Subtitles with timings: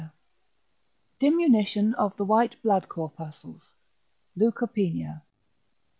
[1.19, 3.75] DIMINUTION OF THE WHITE BLOOD CORPUSCLES
[4.35, 5.21] (LEUKOPENIA).